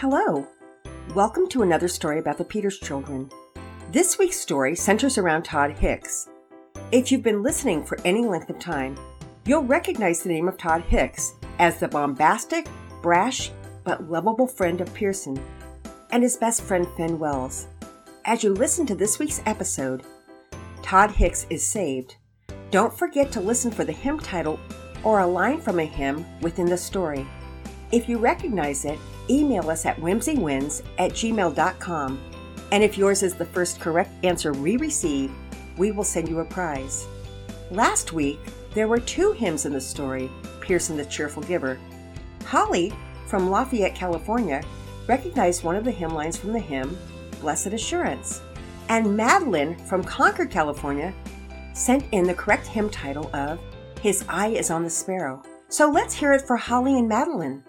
[0.00, 0.46] Hello.
[1.12, 3.28] Welcome to another story about the Peters children.
[3.90, 6.28] This week's story centers around Todd Hicks.
[6.92, 8.96] If you've been listening for any length of time,
[9.44, 12.68] you'll recognize the name of Todd Hicks as the bombastic,
[13.02, 13.50] brash,
[13.82, 15.36] but lovable friend of Pearson
[16.10, 17.66] and his best friend Finn Wells.
[18.24, 20.04] As you listen to this week's episode,
[20.80, 22.14] Todd Hicks is saved.
[22.70, 24.60] Don't forget to listen for the hymn title
[25.02, 27.26] or a line from a hymn within the story.
[27.90, 29.00] If you recognize it,
[29.30, 32.20] email us at whimsywins at gmail.com.
[32.70, 35.30] And if yours is the first correct answer we receive,
[35.76, 37.06] we will send you a prize.
[37.70, 38.38] Last week,
[38.74, 40.30] there were two hymns in the story
[40.60, 41.78] Pearson the Cheerful Giver.
[42.44, 42.92] Holly,
[43.26, 44.62] from Lafayette, California,
[45.06, 46.96] recognized one of the hymn lines from the hymn,
[47.40, 48.42] Blessed Assurance.
[48.88, 51.14] And Madeline, from Concord, California,
[51.72, 53.60] sent in the correct hymn title of
[54.00, 55.42] His Eye is on the Sparrow.
[55.68, 57.62] So let's hear it for Holly and Madeline.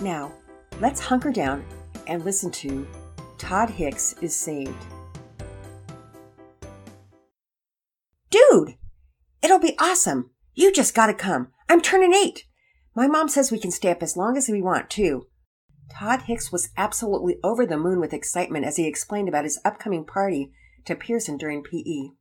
[0.00, 0.32] Now,
[0.80, 1.64] let's hunker down
[2.06, 2.86] and listen to
[3.36, 4.74] Todd Hicks is Saved.
[8.30, 8.76] Dude,
[9.42, 10.30] it'll be awesome.
[10.54, 11.48] You just gotta come.
[11.68, 12.44] I'm turning eight.
[12.94, 15.26] My mom says we can stay up as long as we want, too.
[15.92, 20.04] Todd Hicks was absolutely over the moon with excitement as he explained about his upcoming
[20.04, 20.52] party
[20.86, 22.14] to Pearson during PE.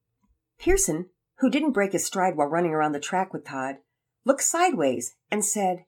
[0.60, 3.76] Pearson, who didn't break his stride while running around the track with Todd,
[4.26, 5.86] looked sideways and said,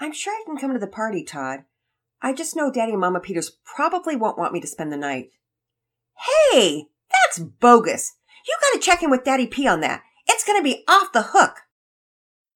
[0.00, 1.64] I'm sure I can come to the party, Todd.
[2.20, 5.30] I just know Daddy and Mama Peters probably won't want me to spend the night.
[6.52, 8.14] Hey, that's bogus.
[8.46, 10.02] You gotta check in with Daddy P on that.
[10.26, 11.62] It's gonna be off the hook.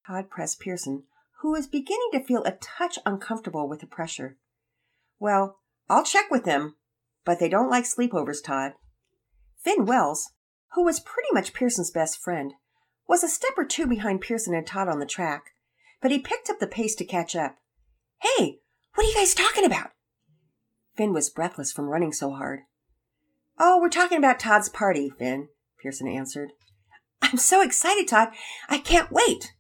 [0.07, 1.05] Todd pressed Pearson,
[1.41, 4.37] who was beginning to feel a touch uncomfortable with the pressure.
[5.21, 5.59] Well,
[5.89, 6.77] I'll check with them,
[7.25, 8.73] but they don't like sleepovers, Todd.
[9.63, 10.33] Finn Wells,
[10.75, 12.55] who was pretty much Pearson's best friend,
[13.07, 15.53] was a step or two behind Pearson and Todd on the track
[16.01, 17.57] but he picked up the pace to catch up.
[18.21, 18.59] Hey,
[18.95, 19.91] what are you guys talking about?
[20.97, 22.61] Finn was breathless from running so hard.
[23.59, 25.49] Oh, we're talking about Todd's party, Finn,
[25.83, 26.51] Pearson answered.
[27.23, 28.29] I'm so excited, Todd.
[28.69, 29.53] I can't wait.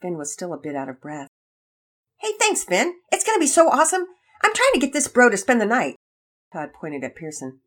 [0.00, 1.28] Finn was still a bit out of breath.
[2.18, 2.94] Hey, thanks, Finn.
[3.12, 4.06] It's going to be so awesome.
[4.42, 5.96] I'm trying to get this bro to spend the night.
[6.52, 7.60] Todd pointed at Pearson.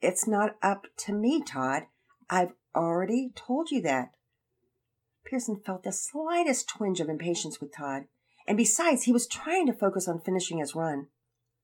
[0.00, 1.84] It's not up to me, Todd.
[2.30, 4.10] I've already told you that.
[5.24, 8.04] Pearson felt the slightest twinge of impatience with Todd,
[8.46, 11.06] and besides, he was trying to focus on finishing his run.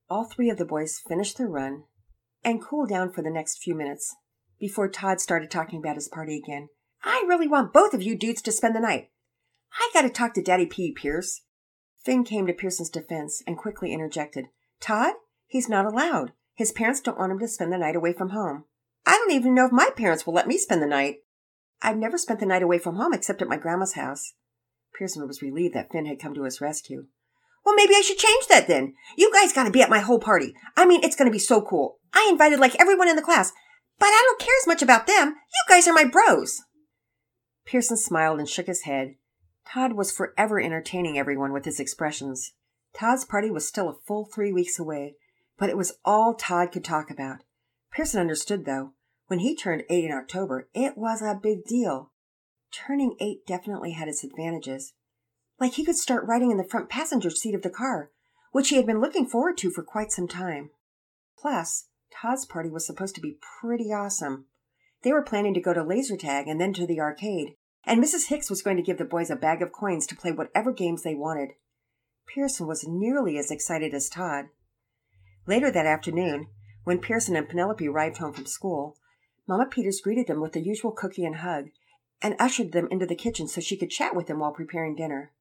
[0.09, 1.83] All three of the boys finished their run
[2.43, 4.15] and cooled down for the next few minutes
[4.59, 6.69] before Todd started talking about his party again.
[7.03, 9.09] I really want both of you dudes to spend the night.
[9.79, 11.41] I gotta talk to Daddy P, Pierce.
[12.03, 14.47] Finn came to Pearson's defense and quickly interjected.
[14.79, 15.13] Todd?
[15.47, 16.33] He's not allowed.
[16.55, 18.65] His parents don't want him to spend the night away from home.
[19.05, 21.17] I don't even know if my parents will let me spend the night.
[21.81, 24.33] I've never spent the night away from home except at my grandma's house.
[24.93, 27.05] Pearson was relieved that Finn had come to his rescue.
[27.65, 28.93] Well, maybe I should change that then.
[29.17, 30.53] You guys gotta be at my whole party.
[30.75, 31.99] I mean, it's gonna be so cool.
[32.13, 33.51] I invited like everyone in the class,
[33.99, 35.29] but I don't care as much about them.
[35.29, 36.61] You guys are my bros.
[37.65, 39.15] Pearson smiled and shook his head.
[39.67, 42.53] Todd was forever entertaining everyone with his expressions.
[42.93, 45.15] Todd's party was still a full three weeks away,
[45.57, 47.37] but it was all Todd could talk about.
[47.91, 48.93] Pearson understood, though.
[49.31, 52.11] When he turned eight in October, it was a big deal.
[52.69, 54.91] Turning eight definitely had its advantages.
[55.57, 58.11] Like he could start riding in the front passenger seat of the car,
[58.51, 60.71] which he had been looking forward to for quite some time.
[61.39, 64.47] Plus, Todd's party was supposed to be pretty awesome.
[65.03, 67.55] They were planning to go to laser tag and then to the arcade,
[67.85, 68.27] and Mrs.
[68.27, 71.03] Hicks was going to give the boys a bag of coins to play whatever games
[71.03, 71.51] they wanted.
[72.27, 74.47] Pearson was nearly as excited as Todd.
[75.47, 76.47] Later that afternoon,
[76.83, 78.97] when Pearson and Penelope arrived home from school,
[79.51, 81.71] Mama Peters greeted them with the usual cookie and hug,
[82.21, 85.33] and ushered them into the kitchen so she could chat with them while preparing dinner.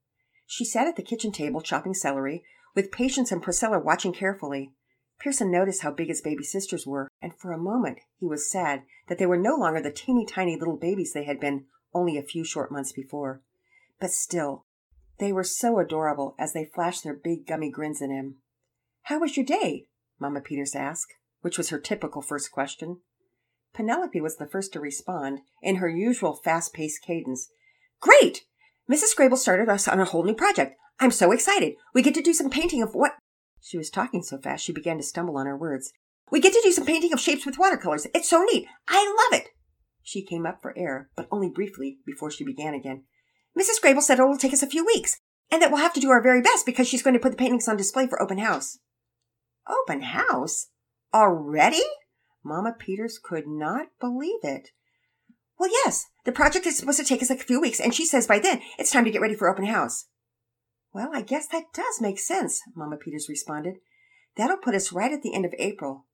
[0.49, 2.43] She sat at the kitchen table chopping celery,
[2.75, 4.73] with Patience and Priscilla watching carefully.
[5.21, 8.83] Pearson noticed how big his baby sisters were, and for a moment he was sad
[9.07, 12.23] that they were no longer the teeny tiny little babies they had been only a
[12.25, 13.43] few short months before.
[14.01, 14.65] But still,
[15.21, 18.39] they were so adorable as they flashed their big gummy grins at him.
[19.03, 19.87] How was your day?
[20.19, 23.03] Mama Peters asked, which was her typical first question.
[23.75, 27.51] Penelope was the first to respond in her usual fast paced cadence.
[28.01, 28.45] Great!
[28.91, 29.15] Mrs.
[29.17, 30.77] Grable started us on a whole new project.
[30.99, 31.75] I'm so excited.
[31.95, 33.15] We get to do some painting of what?
[33.61, 35.93] She was talking so fast she began to stumble on her words.
[36.31, 38.07] We get to do some painting of shapes with watercolors.
[38.15, 38.67] It's so neat.
[38.89, 39.49] I love it.
[40.03, 43.05] She came up for air, but only briefly before she began again.
[43.59, 43.81] Mrs.
[43.83, 45.19] Grable said it will take us a few weeks,
[45.51, 47.37] and that we'll have to do our very best because she's going to put the
[47.37, 48.79] paintings on display for open house.
[49.69, 50.69] Open house?
[51.13, 51.83] Already?
[52.45, 54.71] Mama Peters could not believe it.
[55.59, 56.07] Well, yes.
[56.25, 58.39] The project is supposed to take us like a few weeks, and she says by
[58.39, 60.07] then it's time to get ready for open house.
[60.93, 63.77] Well, I guess that does make sense, Mama Peters responded.
[64.37, 66.07] That'll put us right at the end of April.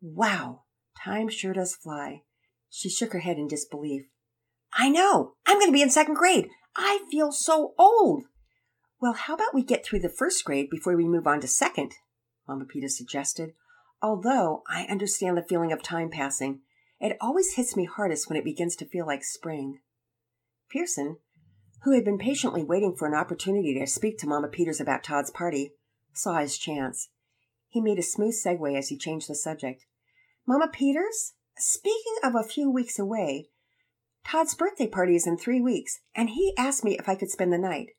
[0.00, 0.62] Wow,
[1.04, 2.22] time sure does fly.
[2.70, 4.06] She shook her head in disbelief.
[4.72, 5.34] I know.
[5.46, 6.48] I'm going to be in second grade.
[6.74, 8.24] I feel so old.
[9.00, 11.92] Well, how about we get through the first grade before we move on to second?
[12.48, 13.52] Mama Peters suggested.
[14.02, 16.60] Although I understand the feeling of time passing,
[17.00, 19.78] it always hits me hardest when it begins to feel like spring.
[20.70, 21.18] Pearson,
[21.84, 25.30] who had been patiently waiting for an opportunity to speak to Mama Peters about Todd's
[25.30, 25.74] party,
[26.12, 27.10] saw his chance.
[27.68, 29.84] He made a smooth segue as he changed the subject.
[30.46, 33.50] Mama Peters, speaking of a few weeks away,
[34.24, 37.52] Todd's birthday party is in three weeks, and he asked me if I could spend
[37.52, 37.90] the night.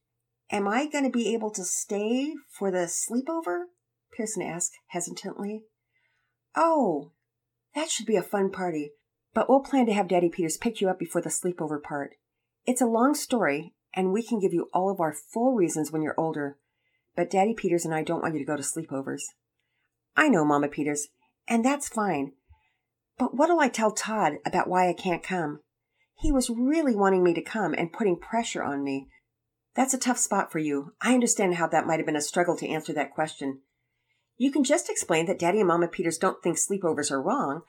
[0.51, 3.65] Am I going to be able to stay for the sleepover?
[4.15, 5.63] Pearson asked hesitantly.
[6.55, 7.11] Oh,
[7.75, 8.91] that should be a fun party,
[9.33, 12.15] but we'll plan to have Daddy Peters pick you up before the sleepover part.
[12.65, 16.01] It's a long story, and we can give you all of our full reasons when
[16.01, 16.57] you're older,
[17.15, 19.23] but Daddy Peters and I don't want you to go to sleepovers.
[20.15, 21.07] I know, Mama Peters,
[21.47, 22.33] and that's fine.
[23.17, 25.61] But what'll I tell Todd about why I can't come?
[26.15, 29.07] He was really wanting me to come and putting pressure on me.
[29.75, 30.93] That's a tough spot for you.
[31.01, 33.61] I understand how that might have been a struggle to answer that question.
[34.37, 37.61] You can just explain that Daddy and Mama Peters don't think sleepovers are wrong,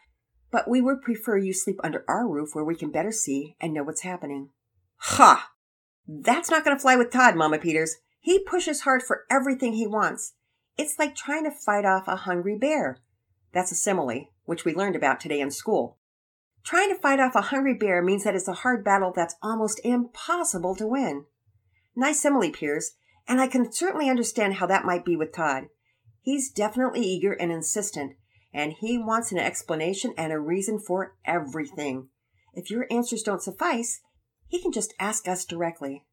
[0.50, 3.74] but we would prefer you sleep under our roof where we can better see and
[3.74, 4.50] know what's happening.
[4.96, 5.50] Ha!
[6.06, 7.96] That's not going to fly with Todd, Mama Peters.
[8.20, 10.34] He pushes hard for everything he wants.
[10.76, 12.98] It's like trying to fight off a hungry bear.
[13.52, 15.98] That's a simile, which we learned about today in school.
[16.64, 19.80] Trying to fight off a hungry bear means that it's a hard battle that's almost
[19.84, 21.26] impossible to win.
[21.94, 22.92] Nice simile, Piers,
[23.28, 25.64] and I can certainly understand how that might be with Todd.
[26.24, 28.14] He's definitely eager and insistent,
[28.50, 32.08] and he wants an explanation and a reason for everything.
[32.54, 34.00] If your answers don't suffice,
[34.46, 36.06] he can just ask us directly.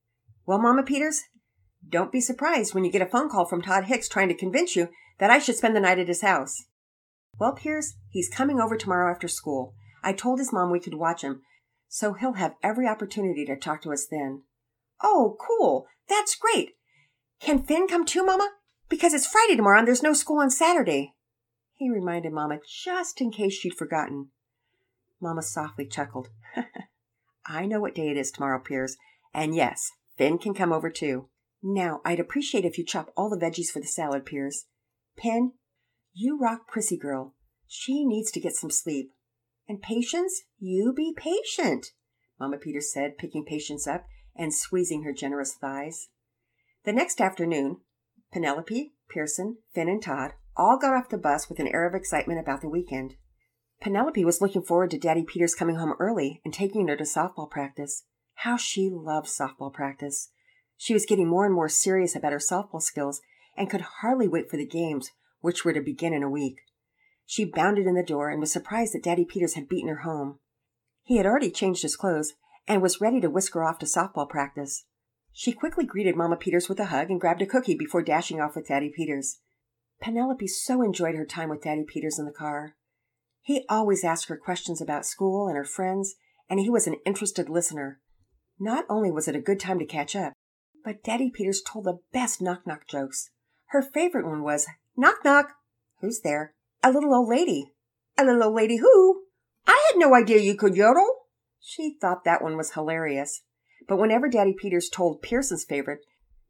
[0.46, 1.22] Well, Mama Peters,
[1.88, 4.76] don't be surprised when you get a phone call from Todd Hicks trying to convince
[4.76, 6.66] you that I should spend the night at his house.
[7.40, 9.76] Well, Piers, he's coming over tomorrow after school.
[10.04, 11.42] I told his mom we could watch him,
[11.88, 14.44] so he'll have every opportunity to talk to us then.
[15.02, 15.86] Oh, cool.
[16.10, 16.72] That's great.
[17.40, 18.50] Can Finn come too, Mama?
[18.92, 21.14] Because it's Friday tomorrow and there's no school on Saturday.
[21.76, 24.32] He reminded Mama just in case she'd forgotten.
[25.22, 26.28] Mama softly chuckled.
[27.46, 28.98] I know what day it is tomorrow, Piers.
[29.34, 31.30] And yes, Finn can come over too.
[31.64, 34.66] Now, I'd appreciate if you chop all the veggies for the salad, Piers.
[35.18, 35.54] Pen,
[36.14, 37.34] you rock Prissy girl.
[37.68, 39.14] She needs to get some sleep.
[39.70, 41.92] And Patience, you be patient,
[42.38, 44.06] Mama Peters said, picking Patience up
[44.36, 46.10] and squeezing her generous thighs.
[46.84, 47.78] The next afternoon,
[48.32, 52.40] Penelope, Pearson, Finn, and Todd all got off the bus with an air of excitement
[52.40, 53.16] about the weekend.
[53.82, 57.50] Penelope was looking forward to Daddy Peters coming home early and taking her to softball
[57.50, 58.06] practice.
[58.36, 60.30] How she loved softball practice!
[60.78, 63.22] She was getting more and more serious about her softball skills
[63.58, 65.12] and could hardly wait for the games,
[65.42, 66.62] which were to begin in a week.
[67.26, 70.40] She bounded in the door and was surprised that Daddy Peters had beaten her home.
[71.04, 72.34] He had already changed his clothes
[72.68, 74.86] and was ready to whisk her off to softball practice.
[75.34, 78.56] She quickly greeted Mama Peters with a hug and grabbed a cookie before dashing off
[78.56, 79.40] with Daddy Peters.
[80.02, 82.76] Penelope so enjoyed her time with Daddy Peters in the car.
[83.42, 86.16] He always asked her questions about school and her friends,
[86.50, 88.00] and he was an interested listener.
[88.60, 90.34] Not only was it a good time to catch up,
[90.84, 93.30] but Daddy Peters told the best knock knock jokes.
[93.68, 95.54] Her favorite one was, Knock knock!
[96.02, 96.54] Who's there?
[96.84, 97.72] A little old lady.
[98.18, 99.24] A little old lady who?
[99.66, 101.08] I had no idea you could yodel.
[101.60, 103.44] She thought that one was hilarious.
[103.92, 106.00] But whenever Daddy Peters told Pearson's favorite,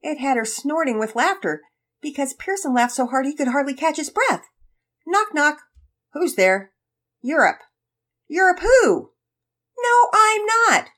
[0.04, 1.64] it had her snorting with laughter
[2.00, 4.44] because Pearson laughed so hard he could hardly catch his breath.
[5.08, 5.58] Knock knock.
[6.14, 6.74] Who's there?
[7.20, 7.62] Europe.
[8.28, 9.14] Europe who?
[9.76, 10.90] No, I'm not.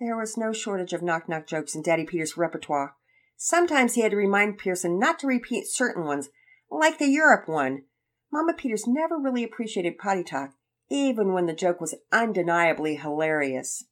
[0.00, 2.96] There was no shortage of knock knock jokes in Daddy Peters' repertoire.
[3.36, 6.30] Sometimes he had to remind Pearson not to repeat certain ones,
[6.68, 7.82] like the Europe one,
[8.32, 10.50] Mama Peters never really appreciated potty talk,
[10.90, 13.84] even when the joke was undeniably hilarious.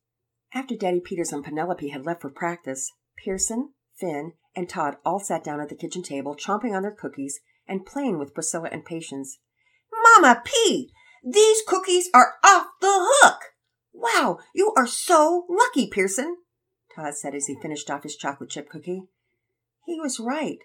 [0.55, 5.45] After Daddy Peters and Penelope had left for practice, Pearson, Finn, and Todd all sat
[5.45, 9.39] down at the kitchen table, chomping on their cookies and playing with Priscilla and Patience.
[9.93, 10.91] Mama P!
[11.23, 13.41] These cookies are off the hook!
[13.93, 16.37] Wow, you are so lucky, Pearson,
[16.95, 19.03] Todd said as he finished off his chocolate chip cookie.
[19.85, 20.59] He was right.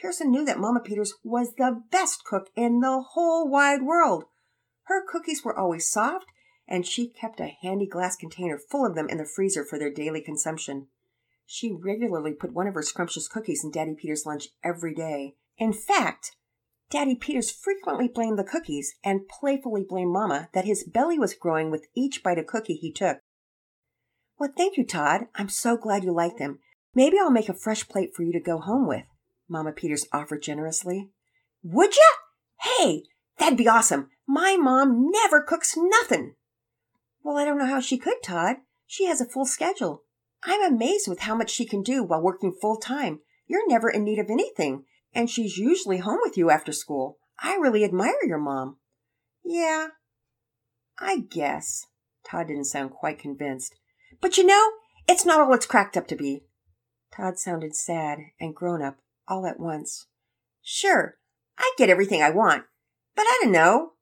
[0.00, 4.24] Pearson knew that Mama Peters was the best cook in the whole wide world.
[4.84, 6.26] Her cookies were always soft,
[6.68, 9.92] and she kept a handy glass container full of them in the freezer for their
[9.92, 10.88] daily consumption.
[11.46, 15.34] She regularly put one of her scrumptious cookies in Daddy Peters' lunch every day.
[15.56, 16.36] In fact,
[16.90, 21.70] Daddy Peters frequently blamed the cookies and playfully blamed Mama that his belly was growing
[21.70, 23.18] with each bite of cookie he took.
[24.38, 25.22] Well, thank you, Todd.
[25.34, 26.60] I'm so glad you like them.
[26.94, 29.04] Maybe I'll make a fresh plate for you to go home with,
[29.48, 31.10] Mama Peters offered generously.
[31.62, 32.70] Would ya?
[32.78, 33.04] Hey,
[33.38, 34.10] that'd be awesome.
[34.26, 36.34] My mom never cooks nothing.
[37.22, 38.56] Well, I don't know how she could, Todd.
[38.86, 40.04] She has a full schedule.
[40.44, 43.20] I'm amazed with how much she can do while working full time.
[43.46, 44.84] You're never in need of anything,
[45.14, 47.18] and she's usually home with you after school.
[47.40, 48.76] I really admire your mom.
[49.44, 49.88] Yeah,
[50.98, 51.86] I guess.
[52.24, 53.74] Todd didn't sound quite convinced.
[54.20, 54.70] But you know,
[55.06, 56.44] it's not all it's cracked up to be.
[57.14, 60.06] Todd sounded sad and grown up all at once.
[60.62, 61.16] Sure,
[61.58, 62.64] I get everything I want,
[63.16, 63.92] but I don't know.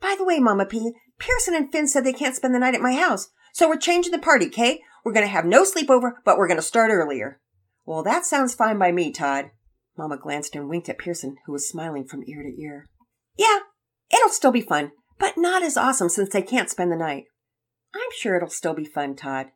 [0.00, 2.80] By the way, Mama P, Pearson and Finn said they can't spend the night at
[2.80, 4.80] my house, so we're changing the party, Kay?
[5.04, 7.40] We're going to have no sleepover, but we're going to start earlier.
[7.86, 9.50] Well, that sounds fine by me, Todd.
[9.96, 12.86] Mama glanced and winked at Pearson, who was smiling from ear to ear.
[13.36, 13.60] Yeah,
[14.12, 17.24] it'll still be fun, but not as awesome since they can't spend the night.
[17.94, 19.48] I'm sure it'll still be fun, Todd.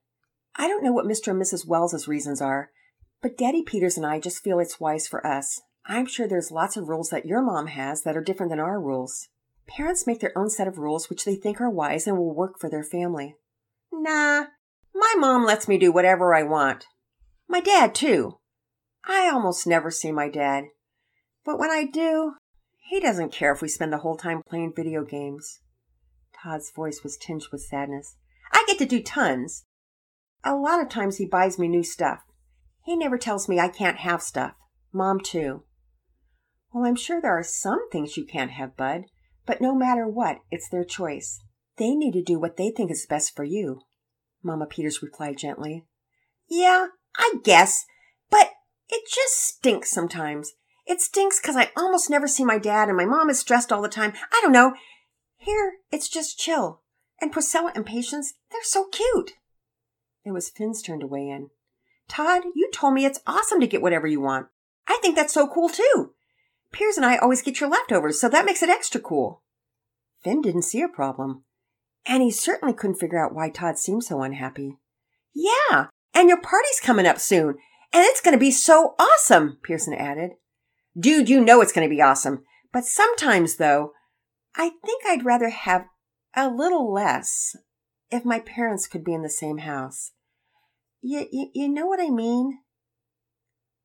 [0.56, 1.28] I don't know what Mr.
[1.28, 1.66] and Mrs.
[1.66, 2.70] Wells's reasons are,
[3.22, 5.60] but Daddy Peters and I just feel it's wise for us.
[5.86, 8.80] I'm sure there's lots of rules that your mom has that are different than our
[8.80, 9.28] rules.
[9.66, 12.58] Parents make their own set of rules which they think are wise and will work
[12.58, 13.36] for their family.
[13.92, 14.44] Nah,
[14.94, 16.86] my mom lets me do whatever I want.
[17.48, 18.38] My dad, too.
[19.06, 20.64] I almost never see my dad.
[21.44, 22.34] But when I do,
[22.78, 25.60] he doesn't care if we spend the whole time playing video games.
[26.42, 28.16] Todd's voice was tinged with sadness.
[28.52, 29.64] I get to do tons.
[30.44, 32.20] A lot of times he buys me new stuff.
[32.84, 34.54] He never tells me I can't have stuff.
[34.92, 35.64] Mom, too.
[36.72, 39.04] Well, I'm sure there are some things you can't have, Bud,
[39.46, 41.40] but no matter what, it's their choice.
[41.76, 43.80] They need to do what they think is best for you.
[44.42, 45.84] Mama Peters replied gently.
[46.48, 46.86] Yeah,
[47.16, 47.84] I guess,
[48.30, 48.50] but
[48.88, 50.52] it just stinks sometimes.
[50.86, 53.82] It stinks because I almost never see my dad and my mom is stressed all
[53.82, 54.12] the time.
[54.32, 54.74] I don't know.
[55.38, 56.82] Here, it's just chill.
[57.20, 59.32] And Priscilla and Patience, they're so cute.
[60.24, 61.50] It was Finn's turn to weigh in.
[62.08, 64.48] Todd, you told me it's awesome to get whatever you want.
[64.86, 66.13] I think that's so cool too.
[66.74, 69.42] Piers and I always get your leftovers, so that makes it extra cool.
[70.24, 71.44] Finn didn't see a problem.
[72.04, 74.78] And he certainly couldn't figure out why Todd seemed so unhappy.
[75.32, 77.50] Yeah, and your party's coming up soon,
[77.92, 80.32] and it's going to be so awesome, Pearson added.
[80.98, 82.42] Dude, you know it's going to be awesome.
[82.72, 83.92] But sometimes, though,
[84.56, 85.86] I think I'd rather have
[86.34, 87.54] a little less
[88.10, 90.10] if my parents could be in the same house.
[91.00, 92.58] You, you, you know what I mean?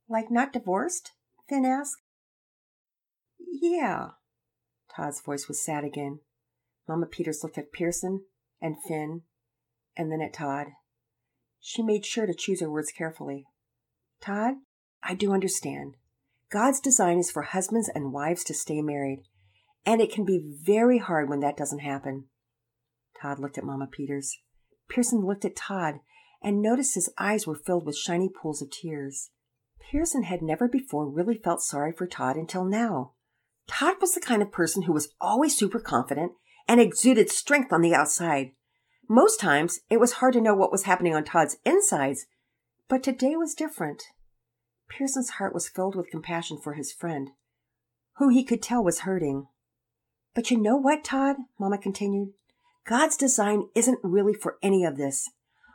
[0.09, 1.11] Like not divorced?
[1.47, 2.01] Finn asked.
[3.51, 4.11] Yeah.
[4.95, 6.19] Todd's voice was sad again.
[6.87, 8.25] Mama Peters looked at Pearson
[8.61, 9.21] and Finn
[9.95, 10.67] and then at Todd.
[11.59, 13.45] She made sure to choose her words carefully.
[14.21, 14.55] Todd,
[15.03, 15.95] I do understand.
[16.51, 19.23] God's design is for husbands and wives to stay married,
[19.85, 22.25] and it can be very hard when that doesn't happen.
[23.21, 24.37] Todd looked at Mama Peters.
[24.89, 25.95] Pearson looked at Todd
[26.41, 29.29] and noticed his eyes were filled with shiny pools of tears.
[29.91, 33.13] Pearson had never before really felt sorry for Todd until now.
[33.69, 36.31] Todd was the kind of person who was always super confident
[36.67, 38.51] and exuded strength on the outside.
[39.07, 42.25] Most times, it was hard to know what was happening on Todd's insides,
[42.87, 44.03] but today was different.
[44.89, 47.29] Pearson's heart was filled with compassion for his friend,
[48.17, 49.47] who he could tell was hurting.
[50.33, 51.37] But you know what, Todd?
[51.59, 52.33] Mama continued.
[52.87, 55.29] God's design isn't really for any of this.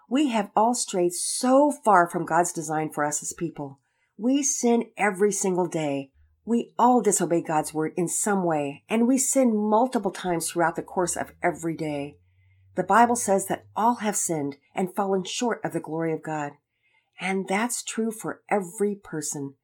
[0.08, 3.78] We have all strayed so far from God's design for us as people.
[4.18, 6.10] We sin every single day.
[6.44, 10.82] We all disobey God's word in some way, and we sin multiple times throughout the
[10.82, 12.16] course of every day.
[12.74, 16.52] The Bible says that all have sinned and fallen short of the glory of God.
[17.20, 19.54] And that's true for every person.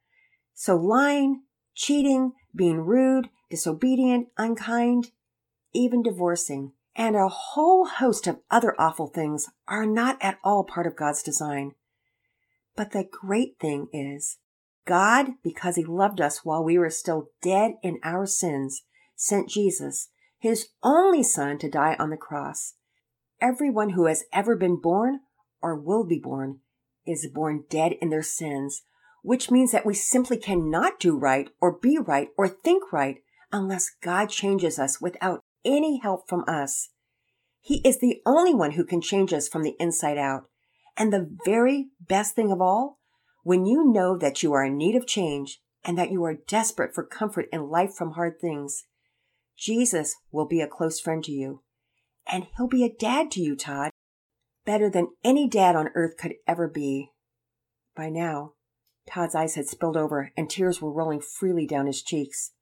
[0.55, 1.43] So lying,
[1.75, 5.11] cheating, being rude, disobedient, unkind,
[5.73, 10.87] even divorcing, and a whole host of other awful things are not at all part
[10.87, 11.73] of God's design.
[12.77, 14.39] But the great thing is,
[14.91, 18.83] God, because He loved us while we were still dead in our sins,
[19.15, 20.09] sent Jesus,
[20.41, 22.75] His only Son, to die on the cross.
[23.41, 25.21] Everyone who has ever been born
[25.63, 26.59] or will be born
[27.07, 28.83] is born dead in their sins,
[29.23, 33.19] which means that we simply cannot do right or be right or think right
[33.53, 36.89] unless God changes us without any help from us.
[37.61, 40.47] He is the only one who can change us from the inside out.
[40.97, 42.99] And the very best thing of all,
[43.43, 46.95] when you know that you are in need of change and that you are desperate
[46.95, 48.85] for comfort in life from hard things,
[49.57, 51.63] Jesus will be a close friend to you.
[52.31, 53.91] And he'll be a dad to you, Todd.
[54.65, 57.11] Better than any dad on earth could ever be.
[57.97, 58.53] By now,
[59.09, 62.53] Todd's eyes had spilled over and tears were rolling freely down his cheeks.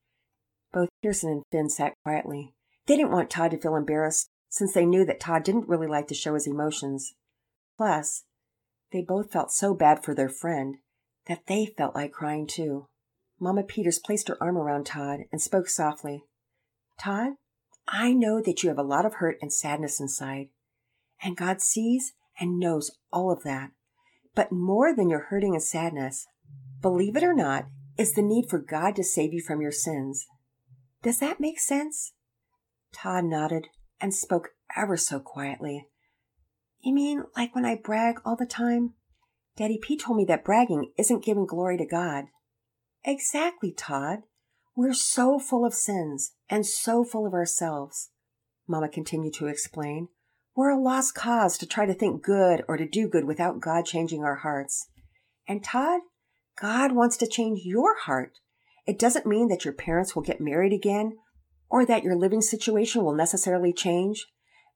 [0.73, 2.55] Both Pearson and Finn sat quietly.
[2.87, 6.09] They didn't want Todd to feel embarrassed, since they knew that Todd didn't really like
[6.09, 7.15] to show his emotions.
[7.77, 8.25] Plus,
[8.93, 10.77] they both felt so bad for their friend
[11.27, 12.89] that they felt like crying too.
[13.41, 16.25] Mama Peters placed her arm around Todd and spoke softly.
[16.99, 17.33] Todd,
[17.87, 20.49] I know that you have a lot of hurt and sadness inside,
[21.23, 23.71] and God sees and knows all of that.
[24.35, 26.27] But more than your hurting and sadness,
[26.81, 27.67] believe it or not,
[27.97, 30.27] is the need for God to save you from your sins.
[31.03, 32.13] Does that make sense?
[32.93, 33.69] Todd nodded
[34.01, 35.89] and spoke ever so quietly.
[36.81, 38.95] You mean like when I brag all the time?
[39.57, 42.27] Daddy P told me that bragging isn't giving glory to God.
[43.05, 44.21] Exactly, Todd.
[44.77, 48.11] We're so full of sins and so full of ourselves.
[48.69, 50.09] Mama continued to explain.
[50.55, 53.85] We're a lost cause to try to think good or to do good without God
[53.87, 54.89] changing our hearts.
[55.49, 56.03] And Todd,
[56.61, 58.33] God wants to change your heart.
[58.87, 61.19] It doesn't mean that your parents will get married again
[61.69, 64.27] or that your living situation will necessarily change,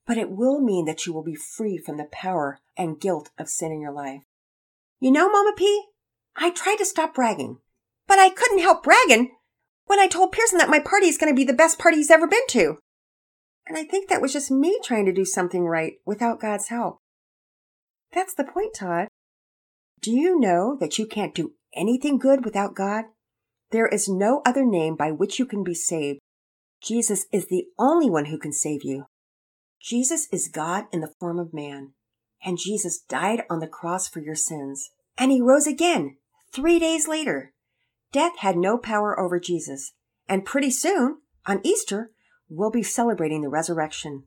[0.06, 3.49] but it will mean that you will be free from the power and guilt of
[3.49, 4.23] sin in your life.
[5.00, 5.85] You know, Mama P,
[6.37, 7.59] I tried to stop bragging,
[8.06, 9.32] but I couldn't help bragging
[9.87, 12.11] when I told Pearson that my party is going to be the best party he's
[12.11, 12.78] ever been to.
[13.66, 16.99] And I think that was just me trying to do something right without God's help.
[18.12, 19.09] That's the point, Todd.
[20.00, 23.04] Do you know that you can't do anything good without God?
[23.71, 26.21] There is no other name by which you can be saved.
[26.82, 29.06] Jesus is the only one who can save you.
[29.83, 31.93] Jesus is God in the form of man,
[32.45, 36.19] and Jesus died on the cross for your sins, and he rose again
[36.53, 37.53] three days later.
[38.12, 39.93] Death had no power over Jesus,
[40.29, 42.12] and pretty soon, on Easter,
[42.49, 44.23] we'll be celebrating the resurrection.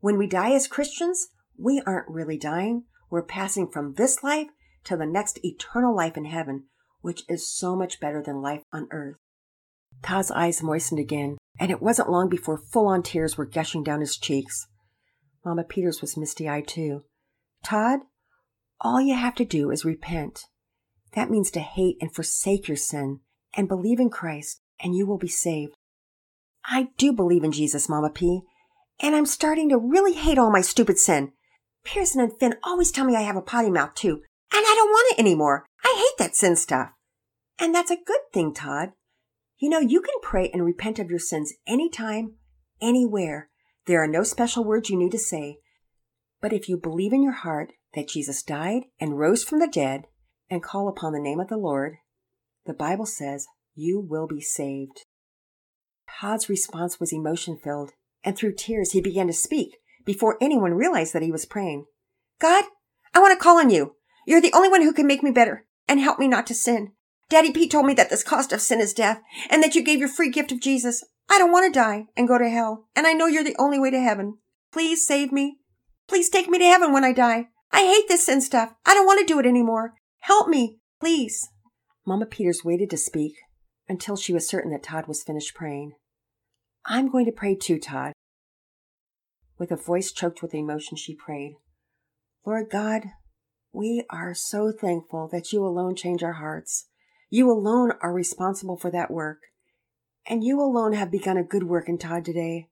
[0.00, 2.84] When we die as Christians, we aren't really dying.
[3.10, 4.48] We're passing from this life
[4.84, 6.64] to the next eternal life in heaven,
[7.02, 9.16] which is so much better than life on earth.
[10.02, 14.00] Todd's eyes moistened again, and it wasn't long before full on tears were gushing down
[14.00, 14.66] his cheeks.
[15.44, 17.04] Mama Peters was misty eyed too.
[17.64, 18.00] Todd,
[18.80, 20.46] all you have to do is repent.
[21.14, 23.20] That means to hate and forsake your sin
[23.56, 25.74] and believe in Christ, and you will be saved.
[26.64, 28.42] I do believe in Jesus, Mama P,
[29.00, 31.32] and I'm starting to really hate all my stupid sin.
[31.84, 34.88] Pearson and Finn always tell me I have a potty mouth too, and I don't
[34.88, 35.66] want it anymore.
[35.84, 36.90] I hate that sin stuff.
[37.58, 38.90] And that's a good thing, Todd.
[39.58, 42.34] You know, you can pray and repent of your sins anytime,
[42.80, 43.50] anywhere.
[43.86, 45.58] There are no special words you need to say.
[46.40, 50.04] But if you believe in your heart that Jesus died and rose from the dead
[50.50, 51.96] and call upon the name of the Lord,
[52.66, 55.04] the Bible says you will be saved.
[56.20, 57.92] Todd's response was emotion filled,
[58.22, 61.86] and through tears he began to speak before anyone realized that he was praying.
[62.40, 62.64] God,
[63.14, 63.96] I want to call on you.
[64.26, 66.92] You're the only one who can make me better and help me not to sin.
[67.28, 69.20] Daddy Pete told me that this cost of sin is death
[69.50, 71.04] and that you gave your free gift of Jesus.
[71.28, 73.78] I don't want to die and go to hell, and I know you're the only
[73.78, 74.38] way to heaven.
[74.72, 75.58] Please save me.
[76.08, 77.48] Please take me to heaven when I die.
[77.72, 78.74] I hate this sin stuff.
[78.84, 79.94] I don't want to do it anymore.
[80.20, 81.48] Help me, please.
[82.06, 83.34] Mama Peters waited to speak
[83.88, 85.92] until she was certain that Todd was finished praying.
[86.86, 88.12] I'm going to pray too, Todd.
[89.58, 91.54] With a voice choked with emotion, she prayed,
[92.44, 93.04] Lord God,
[93.72, 96.88] we are so thankful that you alone change our hearts.
[97.30, 99.38] You alone are responsible for that work.
[100.26, 102.68] And you alone have begun a good work in Todd today.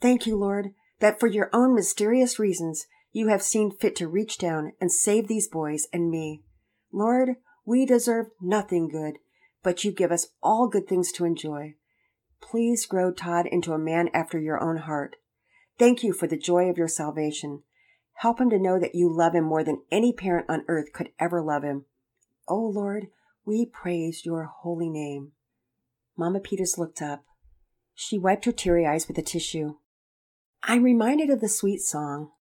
[0.00, 4.38] Thank you, Lord, that for your own mysterious reasons, you have seen fit to reach
[4.38, 6.42] down and save these boys and me.
[6.92, 9.18] Lord, we deserve nothing good,
[9.62, 11.74] but you give us all good things to enjoy.
[12.40, 15.16] Please grow Todd into a man after your own heart.
[15.78, 17.62] Thank you for the joy of your salvation.
[18.14, 21.10] Help him to know that you love him more than any parent on earth could
[21.18, 21.84] ever love him.
[22.48, 23.08] Oh Lord,
[23.44, 25.32] we praise your holy name.
[26.20, 27.24] Mama Peters looked up.
[27.94, 29.76] She wiped her teary eyes with a tissue.
[30.62, 32.32] I'm reminded of the sweet song.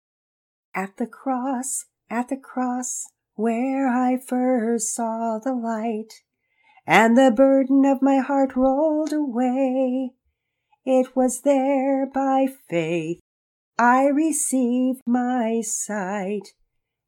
[0.75, 6.13] At the cross, at the cross, where I first saw the light,
[6.89, 10.11] and the burden of my heart rolled away.
[10.85, 13.21] It was there by faith
[13.79, 16.49] I received my sight,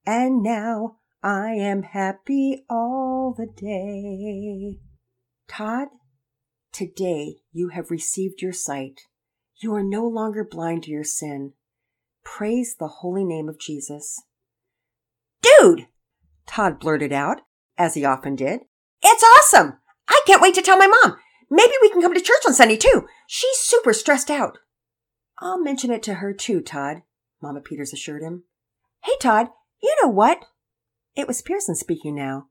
[0.06, 4.78] and now I am happy all the day.
[5.48, 5.88] Todd,
[6.72, 9.00] today you have received your sight.
[9.62, 11.52] You are no longer blind to your sin.
[12.24, 14.22] Praise the holy name of Jesus.
[15.42, 15.86] Dude!
[16.46, 17.42] Todd blurted out,
[17.78, 18.60] as he often did.
[19.02, 19.78] It's awesome!
[20.08, 21.16] I can't wait to tell my mom.
[21.50, 23.06] Maybe we can come to church on Sunday too.
[23.26, 24.58] She's super stressed out.
[25.38, 27.02] I'll mention it to her too, Todd,
[27.42, 28.44] Mama Peters assured him.
[29.04, 29.48] Hey, Todd,
[29.82, 30.44] you know what?
[31.16, 32.46] It was Pearson speaking now.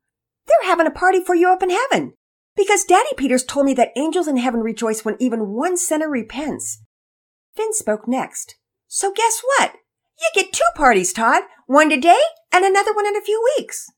[0.48, 2.14] They're having a party for you up in heaven.
[2.60, 6.84] Because Daddy Peters told me that angels in heaven rejoice when even one sinner repents.
[7.56, 8.58] Finn spoke next.
[8.86, 9.76] So guess what?
[10.20, 11.44] You get two parties, Todd.
[11.68, 12.20] One today
[12.52, 13.90] and another one in a few weeks.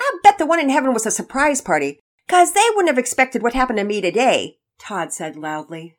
[0.00, 3.44] I bet the one in heaven was a surprise party, 'cause they wouldn't have expected
[3.44, 5.96] what happened to me today, Todd said loudly.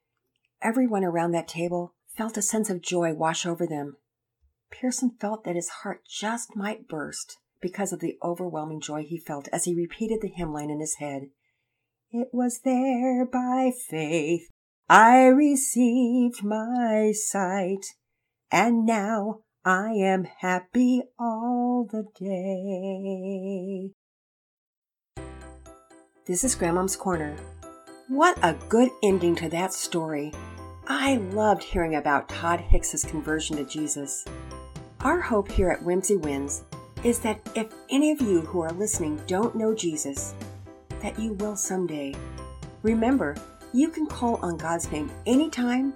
[0.62, 3.96] Everyone around that table felt a sense of joy wash over them.
[4.70, 9.48] Pearson felt that his heart just might burst because of the overwhelming joy he felt
[9.54, 11.30] as he repeated the hymn line in his head.
[12.18, 14.48] It was there by faith
[14.88, 17.88] I received my sight,
[18.50, 23.92] and now I am happy all the day.
[26.26, 27.36] This is Grandmom's Corner.
[28.08, 30.32] What a good ending to that story.
[30.88, 34.24] I loved hearing about Todd Hicks's conversion to Jesus.
[35.02, 36.64] Our hope here at Whimsy Wins
[37.04, 40.34] is that if any of you who are listening don't know Jesus,
[41.06, 42.16] that you will someday.
[42.82, 43.36] Remember,
[43.74, 45.94] you can call on God's name anytime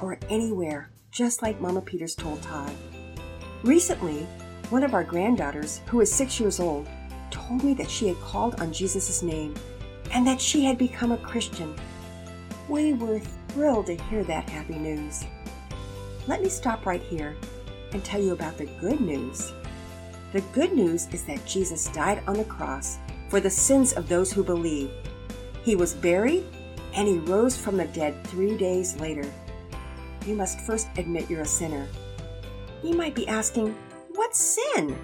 [0.00, 2.70] or anywhere, just like Mama Peters told Todd.
[3.64, 4.24] Recently,
[4.70, 6.86] one of our granddaughters, who is six years old,
[7.32, 9.52] told me that she had called on Jesus' name
[10.12, 11.74] and that she had become a Christian.
[12.68, 15.24] We were thrilled to hear that happy news.
[16.28, 17.34] Let me stop right here
[17.92, 19.52] and tell you about the good news.
[20.32, 24.32] The good news is that Jesus died on the cross for the sins of those
[24.32, 24.90] who believe.
[25.62, 26.44] He was buried
[26.94, 29.28] and he rose from the dead three days later.
[30.26, 31.86] You must first admit you're a sinner.
[32.82, 33.74] You might be asking,
[34.14, 34.96] What's sin?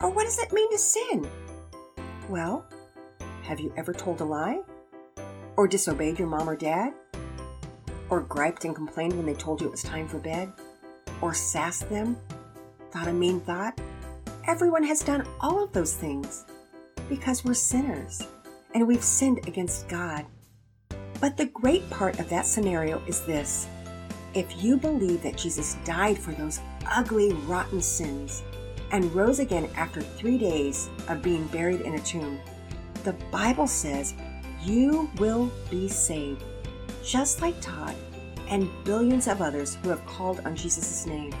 [0.00, 1.28] Or what does it mean to sin?
[2.28, 2.66] Well,
[3.42, 4.60] have you ever told a lie?
[5.56, 6.92] Or disobeyed your mom or dad?
[8.10, 10.52] Or griped and complained when they told you it was time for bed?
[11.20, 12.16] Or sassed them?
[12.90, 13.80] Thought a mean thought?
[14.46, 16.44] Everyone has done all of those things
[17.08, 18.22] because we're sinners
[18.74, 20.26] and we've sinned against God.
[21.20, 23.66] But the great part of that scenario is this
[24.34, 28.42] if you believe that Jesus died for those ugly, rotten sins
[28.90, 32.40] and rose again after three days of being buried in a tomb,
[33.04, 34.14] the Bible says
[34.62, 36.42] you will be saved
[37.04, 37.94] just like Todd
[38.48, 41.32] and billions of others who have called on Jesus' name.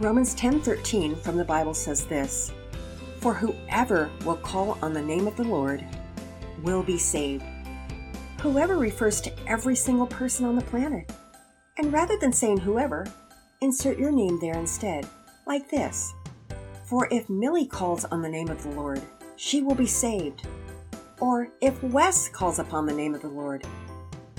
[0.00, 2.52] Romans 10:13 from the Bible says this:
[3.22, 5.86] For whoever will call on the name of the Lord
[6.64, 7.44] will be saved.
[8.40, 11.08] Whoever refers to every single person on the planet.
[11.78, 13.06] And rather than saying whoever,
[13.60, 15.08] insert your name there instead,
[15.46, 16.12] like this.
[16.82, 19.00] For if Millie calls on the name of the Lord,
[19.36, 20.44] she will be saved.
[21.20, 23.64] Or if Wes calls upon the name of the Lord,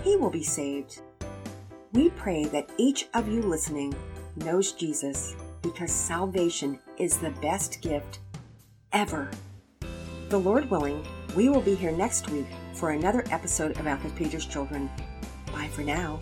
[0.04, 1.00] he will be saved.
[1.94, 3.96] We pray that each of you listening
[4.36, 8.20] knows Jesus because salvation is the best gift
[8.94, 9.30] ever.
[10.30, 14.46] The Lord willing, we will be here next week for another episode of Alpha Peter's
[14.46, 14.90] Children.
[15.52, 16.20] Bye for now.